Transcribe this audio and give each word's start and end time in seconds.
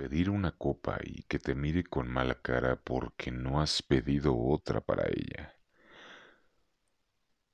pedir 0.00 0.30
una 0.30 0.52
copa 0.52 0.98
y 1.04 1.24
que 1.24 1.38
te 1.38 1.54
mire 1.54 1.84
con 1.84 2.08
mala 2.08 2.40
cara 2.40 2.76
porque 2.76 3.30
no 3.30 3.60
has 3.60 3.82
pedido 3.82 4.34
otra 4.34 4.80
para 4.80 5.06
ella. 5.06 5.54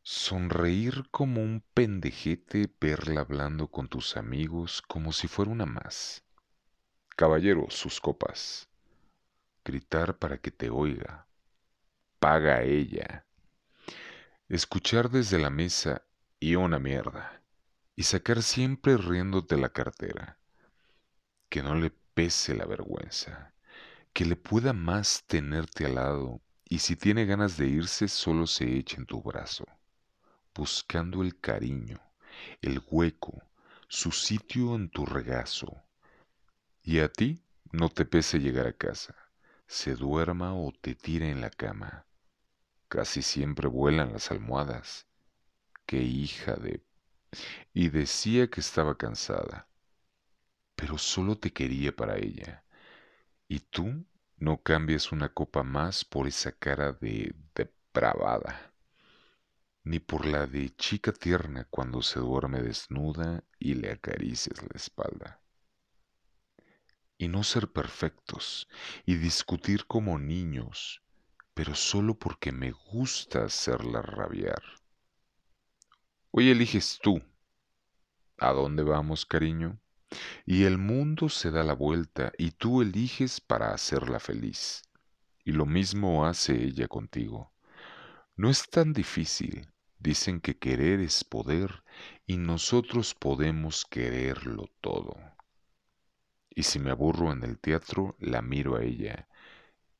Sonreír 0.02 1.08
como 1.10 1.42
un 1.42 1.64
pendejete, 1.74 2.72
verla 2.80 3.22
hablando 3.22 3.66
con 3.66 3.88
tus 3.88 4.16
amigos 4.16 4.80
como 4.80 5.10
si 5.12 5.26
fuera 5.26 5.50
una 5.50 5.66
más. 5.66 6.22
Caballero, 7.16 7.66
sus 7.68 8.00
copas. 8.00 8.68
Gritar 9.64 10.16
para 10.16 10.38
que 10.38 10.52
te 10.52 10.70
oiga. 10.70 11.26
Paga 12.20 12.62
ella. 12.62 13.26
Escuchar 14.48 15.10
desde 15.10 15.40
la 15.40 15.50
mesa 15.50 16.06
y 16.38 16.54
una 16.54 16.78
mierda. 16.78 17.42
Y 17.96 18.04
sacar 18.04 18.40
siempre 18.44 18.96
riéndote 18.96 19.56
la 19.56 19.70
cartera. 19.70 20.38
Que 21.48 21.64
no 21.64 21.74
le 21.74 22.05
pese 22.16 22.54
la 22.56 22.66
vergüenza. 22.66 23.54
Que 24.12 24.24
le 24.24 24.34
pueda 24.34 24.72
más 24.72 25.22
tenerte 25.28 25.86
al 25.86 25.94
lado. 25.94 26.40
Y 26.64 26.80
si 26.80 26.96
tiene 26.96 27.26
ganas 27.26 27.56
de 27.56 27.68
irse, 27.68 28.08
solo 28.08 28.48
se 28.48 28.76
eche 28.76 28.96
en 28.96 29.06
tu 29.06 29.22
brazo 29.22 29.64
buscando 30.56 31.22
el 31.22 31.38
cariño, 31.38 32.00
el 32.62 32.82
hueco, 32.90 33.42
su 33.88 34.10
sitio 34.10 34.74
en 34.74 34.88
tu 34.88 35.04
regazo. 35.04 35.82
Y 36.82 37.00
a 37.00 37.12
ti 37.12 37.42
no 37.72 37.90
te 37.90 38.06
pese 38.06 38.38
llegar 38.38 38.66
a 38.66 38.72
casa, 38.72 39.14
se 39.66 39.94
duerma 39.94 40.54
o 40.54 40.72
te 40.72 40.94
tire 40.94 41.30
en 41.30 41.42
la 41.42 41.50
cama. 41.50 42.06
Casi 42.88 43.20
siempre 43.20 43.68
vuelan 43.68 44.12
las 44.12 44.30
almohadas. 44.30 45.06
Qué 45.84 46.02
hija 46.02 46.54
de... 46.54 46.82
Y 47.74 47.90
decía 47.90 48.48
que 48.48 48.60
estaba 48.60 48.96
cansada, 48.96 49.68
pero 50.76 50.98
solo 50.98 51.36
te 51.38 51.52
quería 51.52 51.94
para 51.94 52.16
ella. 52.16 52.64
Y 53.48 53.60
tú 53.60 54.06
no 54.36 54.62
cambias 54.62 55.12
una 55.12 55.30
copa 55.30 55.62
más 55.62 56.04
por 56.04 56.28
esa 56.28 56.52
cara 56.52 56.92
de 56.92 57.34
depravada 57.54 58.72
ni 59.86 60.00
por 60.00 60.26
la 60.26 60.48
de 60.48 60.74
chica 60.74 61.12
tierna 61.12 61.64
cuando 61.70 62.02
se 62.02 62.18
duerme 62.18 62.60
desnuda 62.60 63.44
y 63.60 63.74
le 63.74 63.92
acaricias 63.92 64.60
la 64.60 64.74
espalda. 64.74 65.40
Y 67.16 67.28
no 67.28 67.44
ser 67.44 67.70
perfectos 67.70 68.68
y 69.04 69.14
discutir 69.14 69.86
como 69.86 70.18
niños, 70.18 71.02
pero 71.54 71.76
solo 71.76 72.18
porque 72.18 72.50
me 72.50 72.72
gusta 72.72 73.44
hacerla 73.44 74.02
rabiar. 74.02 74.62
Hoy 76.32 76.50
eliges 76.50 76.98
tú. 77.00 77.22
¿A 78.38 78.50
dónde 78.50 78.82
vamos, 78.82 79.24
cariño? 79.24 79.80
Y 80.46 80.64
el 80.64 80.78
mundo 80.78 81.28
se 81.28 81.50
da 81.50 81.62
la 81.62 81.74
vuelta 81.74 82.32
y 82.38 82.52
tú 82.52 82.80
eliges 82.80 83.42
para 83.42 83.74
hacerla 83.74 84.20
feliz. 84.20 84.82
Y 85.44 85.52
lo 85.52 85.66
mismo 85.66 86.24
hace 86.24 86.54
ella 86.54 86.88
contigo. 86.88 87.52
No 88.36 88.48
es 88.48 88.70
tan 88.70 88.94
difícil, 88.94 89.68
Dicen 89.98 90.40
que 90.40 90.58
querer 90.58 91.00
es 91.00 91.24
poder 91.24 91.82
y 92.26 92.36
nosotros 92.36 93.14
podemos 93.14 93.84
quererlo 93.84 94.66
todo. 94.80 95.16
Y 96.50 96.62
si 96.64 96.78
me 96.78 96.90
aburro 96.90 97.32
en 97.32 97.42
el 97.42 97.58
teatro, 97.58 98.16
la 98.18 98.42
miro 98.42 98.76
a 98.76 98.82
ella, 98.82 99.28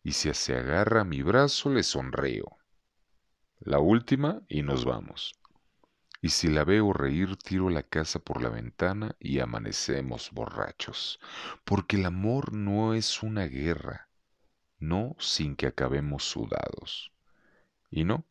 y 0.03 0.13
si 0.13 0.33
se 0.35 0.57
agarra 0.57 1.01
a 1.01 1.05
mi 1.05 1.23
brazo, 1.23 1.71
le 1.71 1.83
sonrío. 1.83 2.57
La 3.59 3.79
última 3.79 4.43
y 4.49 4.63
nos 4.63 4.85
vamos. 4.85 5.35
Y 6.27 6.31
si 6.31 6.49
la 6.49 6.65
veo 6.65 6.93
reír, 6.93 7.37
tiro 7.37 7.71
la 7.71 7.85
casa 7.85 8.19
por 8.19 8.43
la 8.43 8.49
ventana 8.49 9.15
y 9.21 9.39
amanecemos 9.39 10.33
borrachos, 10.33 11.21
porque 11.65 11.99
el 11.99 12.05
amor 12.05 12.53
no 12.53 12.95
es 12.95 13.23
una 13.23 13.45
guerra, 13.45 14.09
no 14.81 15.15
sin 15.21 15.55
que 15.55 15.69
acabemos 15.69 16.25
sudados. 16.25 17.13
Y 17.93 18.03
no, 18.03 18.25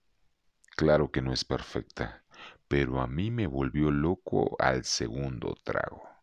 Claro 0.76 1.10
que 1.10 1.22
no 1.22 1.32
es 1.32 1.46
perfecta, 1.46 2.26
pero 2.68 3.00
a 3.00 3.08
mí 3.08 3.32
me 3.32 3.48
volvió 3.48 3.92
loco 3.92 4.58
al 4.60 4.84
segundo 4.84 5.56
trago. 5.64 6.15